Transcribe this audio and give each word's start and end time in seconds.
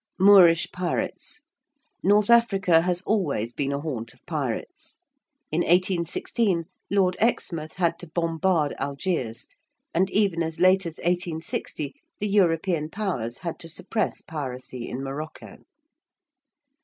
~Moorish 0.17 0.71
pirates~: 0.71 1.41
North 2.01 2.31
Africa 2.31 2.81
has 2.81 3.03
always 3.03 3.53
been 3.53 3.71
a 3.71 3.79
haunt 3.79 4.15
of 4.15 4.25
pirates. 4.25 4.99
In 5.51 5.59
1816 5.59 6.63
Lord 6.89 7.15
Exmouth 7.19 7.73
had 7.75 7.99
to 7.99 8.09
bombard 8.09 8.73
Algiers, 8.79 9.47
and 9.93 10.09
even 10.09 10.41
as 10.41 10.59
late 10.59 10.87
as 10.87 10.97
1860 10.97 11.93
the 12.17 12.27
European 12.27 12.89
Powers 12.89 13.37
had 13.45 13.59
to 13.59 13.69
suppress 13.69 14.23
piracy 14.23 14.89
in 14.89 15.03
Morocco. 15.03 15.57